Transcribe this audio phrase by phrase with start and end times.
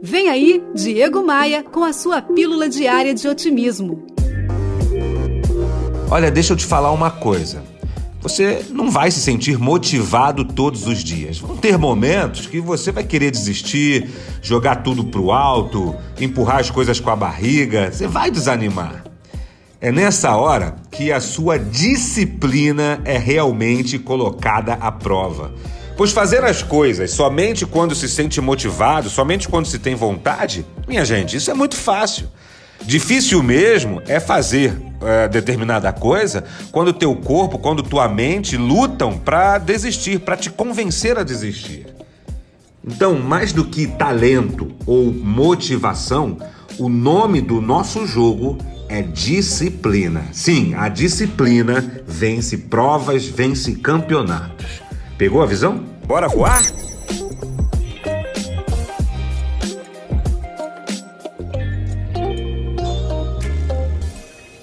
[0.00, 4.06] Vem aí, Diego Maia, com a sua pílula diária de otimismo.
[6.08, 7.64] Olha, deixa eu te falar uma coisa.
[8.20, 11.38] Você não vai se sentir motivado todos os dias.
[11.38, 14.08] Vão ter momentos que você vai querer desistir,
[14.40, 19.04] jogar tudo pro alto, empurrar as coisas com a barriga, você vai desanimar.
[19.80, 25.52] É nessa hora que a sua disciplina é realmente colocada à prova.
[25.98, 31.04] Pois fazer as coisas somente quando se sente motivado, somente quando se tem vontade, minha
[31.04, 32.28] gente, isso é muito fácil.
[32.84, 39.58] Difícil mesmo é fazer é, determinada coisa quando teu corpo, quando tua mente lutam para
[39.58, 41.86] desistir, para te convencer a desistir.
[42.86, 46.38] Então, mais do que talento ou motivação,
[46.78, 48.56] o nome do nosso jogo
[48.88, 50.26] é disciplina.
[50.30, 54.86] Sim, a disciplina vence provas, vence campeonatos.
[55.18, 55.97] Pegou a visão?
[56.08, 56.62] Bora voar?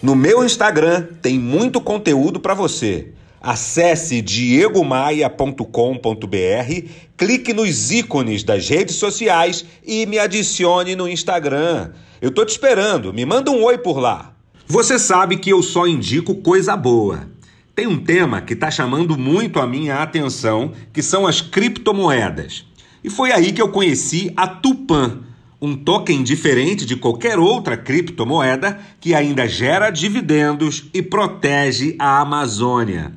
[0.01, 3.09] No meu Instagram tem muito conteúdo para você.
[3.39, 11.91] Acesse diegomaia.com.br, clique nos ícones das redes sociais e me adicione no Instagram.
[12.19, 14.33] Eu tô te esperando, me manda um oi por lá.
[14.65, 17.34] Você sabe que eu só indico coisa boa.
[17.75, 22.65] Tem um tema que está chamando muito a minha atenção, que são as criptomoedas.
[23.03, 25.23] E foi aí que eu conheci a Tupan,
[25.61, 33.11] um token diferente de qualquer outra criptomoeda que ainda gera dividendos e protege a Amazônia.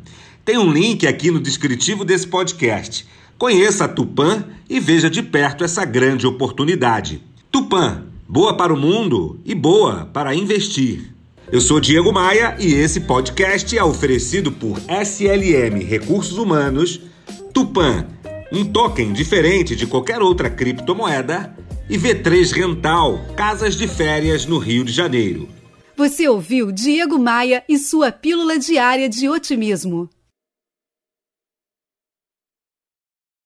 [0.45, 3.07] Tem um link aqui no descritivo desse podcast.
[3.39, 7.23] Conheça a Tupan e veja de perto essa grande oportunidade.
[7.53, 11.18] Tupan, boa para o mundo e boa para investir.
[11.51, 17.01] Eu sou Diego Maia e esse podcast é oferecido por SLM Recursos Humanos,
[17.55, 18.07] Tupan,
[18.53, 21.57] um token diferente de qualquer outra criptomoeda,
[21.89, 25.49] e V3 Rental, casas de férias no Rio de Janeiro.
[25.97, 30.11] Você ouviu Diego Maia e sua pílula diária de otimismo.